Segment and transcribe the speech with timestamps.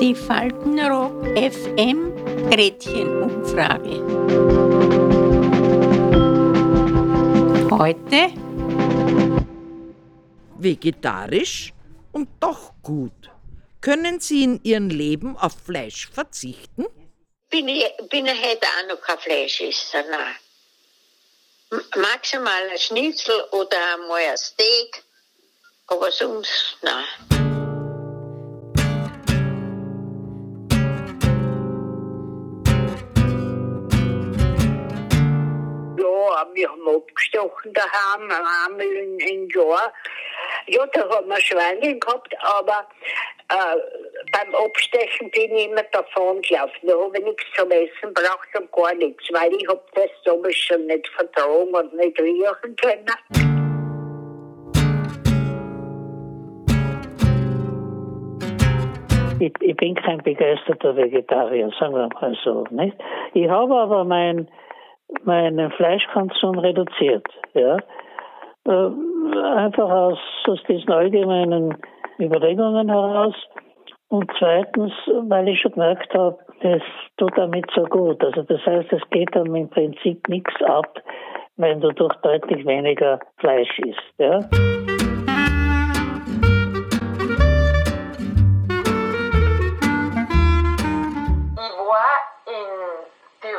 [0.00, 2.14] Die Faltenrock FM
[2.50, 4.00] Gretchenumfrage.
[7.70, 8.32] Heute
[10.58, 11.74] vegetarisch
[12.12, 13.12] und doch gut.
[13.82, 16.86] Können Sie in Ihrem Leben auf Fleisch verzichten?
[17.50, 20.36] Bin ich, bin ich heute auch noch kein Fleischesser, nein.
[21.72, 25.04] M- Maximal ein Schnitzel oder einmal ein Steak,
[25.90, 27.04] aber sonst nein.
[35.98, 39.92] Ja, wir haben abgestochen daheim, einmal in, in Jahr.
[40.66, 42.88] Ja, da haben wir Schweine gehabt, aber
[43.48, 43.76] äh,
[44.32, 46.78] beim Abstechen bin ich immer davon gelaufen.
[46.82, 50.56] Da habe ich nichts zum Essen braucht und gar nichts, weil ich hab das damals
[50.56, 53.49] schon nicht vertragen und nicht riechen können.
[59.40, 62.64] Ich, ich bin kein begeisterter Vegetarier, sagen wir mal so.
[62.70, 62.96] Nicht?
[63.32, 64.48] Ich habe aber mein,
[65.24, 67.26] meinen Fleischkonsum reduziert.
[67.54, 67.78] Ja?
[68.68, 68.90] Äh,
[69.56, 71.76] Einfach aus, aus diesen allgemeinen
[72.18, 73.34] Überlegungen heraus.
[74.08, 74.92] Und zweitens,
[75.28, 76.82] weil ich schon gemerkt habe, es
[77.16, 78.22] tut damit so gut.
[78.22, 81.00] Also das heißt, es geht dann im Prinzip nichts ab,
[81.56, 84.14] wenn du durch deutlich weniger Fleisch isst.
[84.18, 84.40] Ja?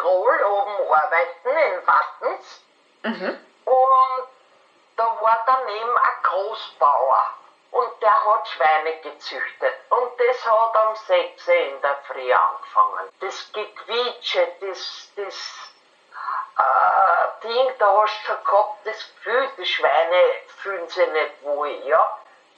[0.02, 2.64] Tirol oben arbeiten, in Wattens.
[3.66, 4.28] Und
[4.98, 7.24] da war daneben ein Großbauer.
[7.72, 9.74] Und der hat Schweine gezüchtet.
[9.90, 13.10] Und das hat um 6 Uhr in der Früh angefangen.
[13.22, 15.74] Das Gequietsche, das, das
[16.58, 20.18] äh, Ding, da hast du schon gehabt, das Gefühl, die Schweine
[20.58, 22.18] fühlen sich nicht wohl, ja.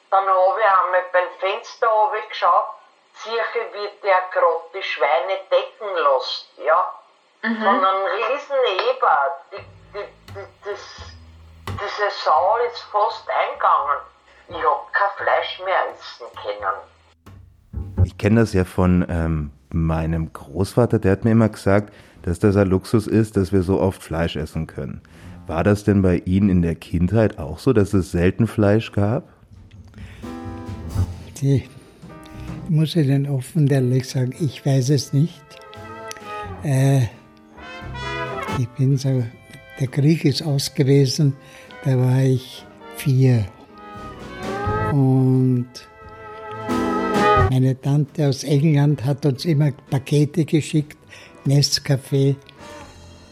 [0.10, 2.70] Dann habe ich einmal beim Fenster geschaut,
[3.18, 7.03] circa wird der gerade die Schweine decken lässt, ja.
[7.44, 8.56] Von einem riesen
[8.90, 9.18] Eber.
[9.52, 9.58] Die,
[9.94, 10.80] die, die, das,
[11.68, 14.00] diese Sau ist fast eingegangen.
[14.48, 18.06] Ich hab kein Fleisch mehr essen können.
[18.06, 22.56] Ich kenne das ja von ähm, meinem Großvater, der hat mir immer gesagt, dass das
[22.56, 25.02] ein Luxus ist, dass wir so oft Fleisch essen können.
[25.46, 29.28] War das denn bei Ihnen in der Kindheit auch so, dass es selten Fleisch gab?
[31.42, 31.68] Die,
[32.70, 35.44] muss ich Ihnen offen ehrlich sagen, ich weiß es nicht.
[36.64, 37.08] Äh,
[38.60, 39.24] ich bin so,
[39.80, 41.36] der Krieg ist aus gewesen,
[41.84, 42.64] da war ich
[42.96, 43.46] vier.
[44.92, 45.70] Und
[47.50, 50.98] meine Tante aus England hat uns immer Pakete geschickt,
[51.46, 52.36] Nescafé.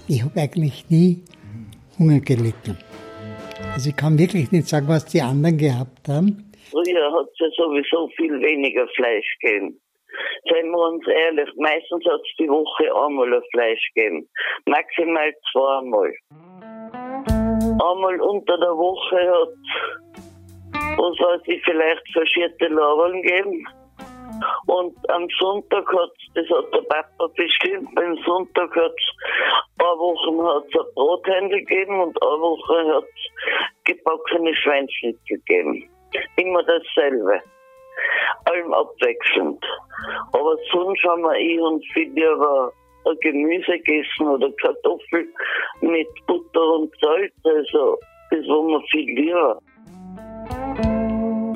[0.07, 1.23] Ich habe eigentlich nie
[1.97, 2.77] Hunger gelitten.
[3.73, 6.51] Also ich kann wirklich nicht sagen, was die anderen gehabt haben.
[6.71, 9.79] Früher hat es ja sowieso viel weniger Fleisch gegeben.
[10.49, 14.27] Seien wir uns ehrlich, meistens hat es die Woche einmal ein Fleisch gegeben.
[14.65, 16.13] Maximal zweimal.
[17.81, 19.49] Einmal unter der Woche hat
[20.97, 23.65] was weiß ich, vielleicht verschierte Laberl gegeben.
[24.67, 29.09] Und am Sonntag hat das hat der Papa bestimmt, am Sonntag hat es
[29.77, 35.89] eine Woche hat's ein Brothändel gegeben und eine Woche hat es gebackene Schweinsschnitzel gegeben.
[36.37, 37.41] Immer dasselbe.
[38.51, 39.63] Allem abwechselnd.
[40.33, 42.71] Aber sonst haben wir ich und viele aber
[43.05, 45.27] ein Gemüse gegessen oder Kartoffel
[45.81, 47.33] mit Butter und Salz.
[47.43, 47.97] Also
[48.29, 49.59] das war mir viel lieber.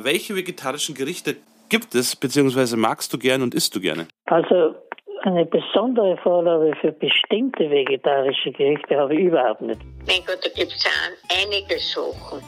[0.04, 1.36] Welche vegetarischen Gerichte
[1.70, 4.08] gibt es, beziehungsweise magst du gerne und isst du gerne?
[4.26, 4.76] Also
[5.24, 9.82] eine besondere Vorliebe für bestimmte vegetarische Gerichte habe ich überhaupt nicht.
[10.06, 10.86] Mein Gott, da gibt es
[11.30, 12.44] einige Sachen.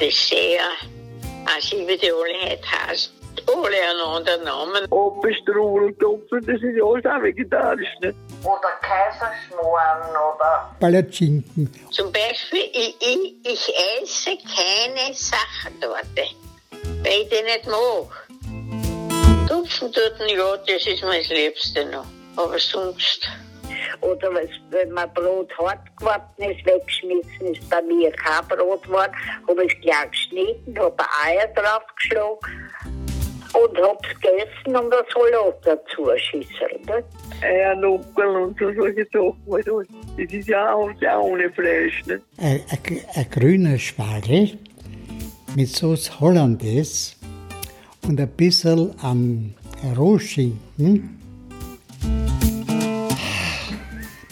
[0.00, 0.88] Dessert,
[1.46, 3.12] also wie die alle heute heißen.
[3.46, 4.84] Alle einen anderen Namen.
[4.90, 8.14] Apfelstrudel, Topfen, das ist ja alles auch vegetarisch, nicht?
[8.44, 11.72] Oder Kaiserschmarrn oder Palatschinken.
[11.90, 16.30] Zum Beispiel, ich, ich, ich esse keine Sachertorte,
[17.02, 18.28] weil ich die nicht mag.
[19.48, 22.06] Tupfentorten, ja, das ist das Liebste noch.
[22.36, 23.28] Aber sonst.
[24.00, 29.12] Oder was, wenn mein Brot hart geworden ist, weggeschmissen ist bei mir kein Brot geworden,
[29.48, 32.38] habe ich gleich geschnitten, habe Eier draufgeschlagen
[33.54, 36.82] und habe es gegessen und ein Salat dazu schießen.
[36.86, 37.04] Ne?
[37.42, 39.86] Eiernuckel und so solche Sachen.
[40.16, 42.22] Das ist ja auch, auch ohne Fleisch, nicht?
[42.38, 44.58] Ein, ein, ein grüner Spargel
[45.56, 47.14] mit Sauce Hollandaise
[48.02, 49.54] und ein bisschen am
[49.96, 51.20] Rohschinken.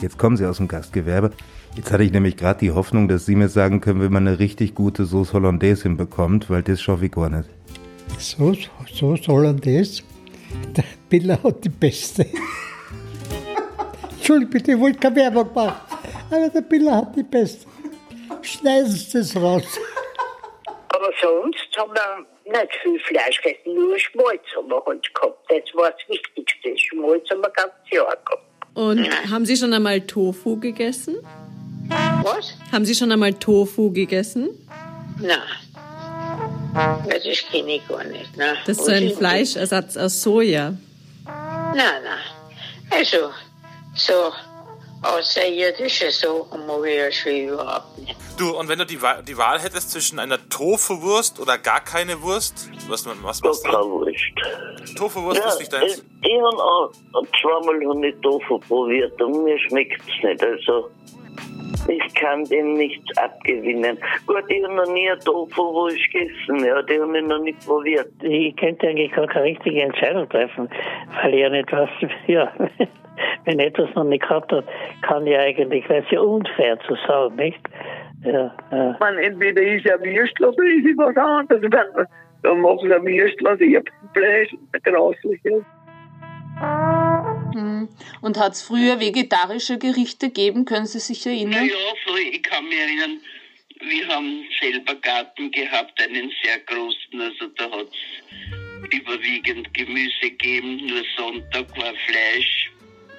[0.03, 1.31] Jetzt kommen Sie aus dem Gastgewerbe.
[1.77, 4.41] Jetzt hatte ich nämlich gerade die Hoffnung, dass Sie mir sagen können, wie man eine
[4.41, 7.49] richtig gute Sauce Hollandaise hinbekommt, weil das schaffe ich gar nicht.
[8.19, 8.53] So,
[8.93, 10.03] so Hollandaise,
[10.77, 12.27] der Billa hat die beste.
[14.11, 15.81] Entschuldigung bitte, ich wollte keine Werbung machen,
[16.31, 17.67] aber der Billa hat die beste.
[18.43, 19.79] Schneiden Sie das raus.
[20.89, 25.39] Aber sonst haben wir nicht viel Fleisch gegessen, nur Schmalz haben wir halt gehabt.
[25.49, 26.77] Das war das Wichtigste.
[26.77, 28.52] Schmalz haben wir ganz Jahr gehabt.
[28.75, 31.17] Und haben Sie schon einmal Tofu gegessen?
[32.23, 32.55] Was?
[32.71, 34.51] Haben Sie schon einmal Tofu gegessen?
[35.21, 35.39] Nein.
[37.07, 38.37] Das ist kenne gar nicht.
[38.37, 38.57] Nein.
[38.67, 40.75] Das ist so ein Fleischersatz aus Soja.
[41.25, 42.19] Nein, nein.
[42.91, 43.31] Also,
[43.95, 44.33] so
[45.03, 48.17] außerirdische Sachen mag ich ja schon überhaupt nicht.
[48.39, 52.21] Du, und wenn du die, Wa- die Wahl hättest zwischen einer Tofu-Wurst oder gar keine
[52.23, 53.91] Wurst, was, was machst Gar keine du?
[53.91, 54.97] Wurst.
[54.97, 56.05] Tofu-Wurst Ja, ist nicht ich, deins.
[56.23, 56.91] ich habe auch
[57.41, 60.43] zweimal hab ich Tofu probiert und mir schmeckt es nicht.
[60.43, 60.89] Also,
[61.89, 63.99] ich kann dem nichts abgewinnen.
[64.27, 68.09] Gut, ich habe noch nie eine Tofu-Wurst gegessen, ja, die habe ich noch nicht probiert.
[68.23, 70.69] Ich könnte eigentlich gar keine richtige Entscheidung treffen,
[71.23, 71.89] weil ich ja nicht weiß,
[72.29, 72.53] ja,
[73.45, 74.65] wenn etwas noch nicht gehabt hat,
[75.03, 77.61] kann ich eigentlich, wäre es ja unfair zu sagen, nicht?
[78.25, 78.97] Ja, ja.
[79.01, 81.63] Man, entweder ist er Würstel oder ist er was anderes.
[81.63, 82.07] Wenn,
[82.43, 85.65] dann machen sie ein Würstel aus Erbsenfleisch, grausliches.
[87.55, 87.89] Hm.
[88.21, 90.65] Und hat es früher vegetarische Gerichte gegeben?
[90.65, 91.67] Können Sie sich erinnern?
[91.67, 93.21] Ja, früher, ich kann mich erinnern,
[93.81, 100.87] wir haben selber Garten gehabt, einen sehr großen, also da hat es überwiegend Gemüse gegeben,
[100.87, 102.72] nur Sonntag war Fleisch,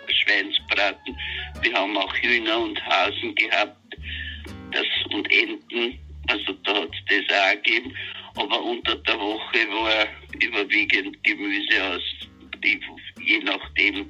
[0.10, 1.18] Schweinsbraten.
[1.62, 3.78] Wir haben auch Hühner und Hasen gehabt
[4.72, 7.94] das, und Enten, also da hat es das auch gegeben.
[8.36, 10.08] Aber unter der Woche war
[10.42, 12.02] überwiegend Gemüse aus,
[12.64, 14.10] je nachdem,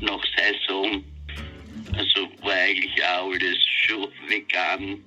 [0.00, 1.02] nach Saison.
[1.96, 5.02] Also war eigentlich auch alles schon vegan.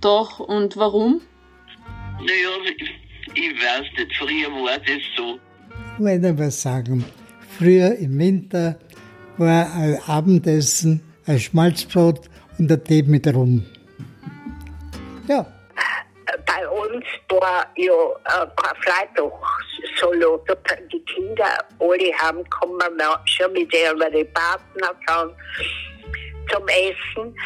[0.00, 1.20] Doch, und warum?
[2.20, 2.90] Naja, ich,
[3.34, 5.40] ich weiß nicht, früher war das so.
[5.98, 7.04] Ich wollte was sagen.
[7.58, 8.78] Früher im Winter
[9.42, 12.22] war ein Abendessen ein Schmalzbrot
[12.58, 13.66] und ein Tee mit Rum.
[15.28, 15.44] Ja,
[16.46, 20.58] Bei uns war ja äh, Karfreitag-Salat.
[20.92, 22.80] Die Kinder alle haben kommen
[23.26, 23.98] schon mit ihren
[24.32, 25.30] Partner dann
[26.50, 27.36] zum Essen.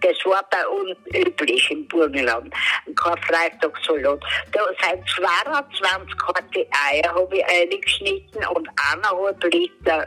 [0.00, 2.54] Das war bei uns üblich im Burgenland.
[2.86, 4.20] Ein Karfreitagssalat.
[4.52, 10.06] Da sind 22 harte Eier habe ich eingeschnitten und eineinhalb Liter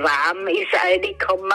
[0.00, 1.52] Rahm ist reingekommen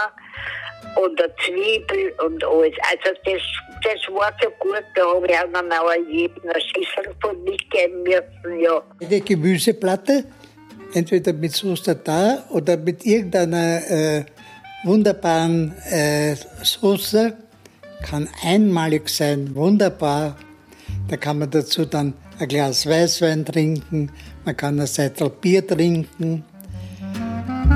[0.95, 2.74] und eine Zwiebel und alles.
[2.89, 3.42] Also das,
[3.84, 8.81] das war so gut, da habe ich auch jedem eine Schüssel von mitgeben müssen, ja.
[9.01, 10.25] eine Gemüseplatte,
[10.94, 14.25] entweder mit Sauce Tartar oder mit irgendeiner äh,
[14.83, 17.38] wunderbaren äh, Soße.
[18.04, 20.38] Kann einmalig sein, wunderbar.
[21.10, 24.12] Da kann man dazu dann ein Glas Weißwein trinken,
[24.45, 26.45] man kann ein Seitel Bier trinken.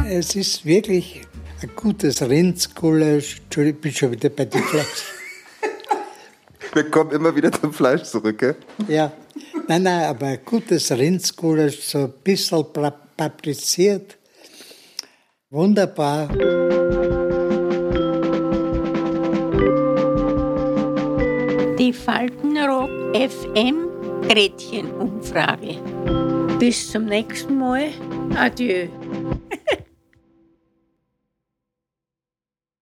[0.08, 1.22] Es ist wirklich
[1.62, 3.42] ein gutes Rindsgulasch.
[3.44, 4.86] Entschuldigung, ich bin schon wieder bei dem Fleisch.
[6.74, 8.56] Wir kommen immer wieder zum Fleisch zurück, gell?
[8.88, 9.12] Ja,
[9.68, 12.66] nein, nein, aber ein gutes Rindsgulasch, so ein bisschen
[13.18, 14.18] papriziert.
[15.50, 16.30] Wunderbar.
[21.78, 23.88] Die Faltenrock FM
[24.30, 25.78] Gretchenumfrage.
[26.58, 27.90] Bis zum nächsten Mal.
[28.36, 28.88] Adieu.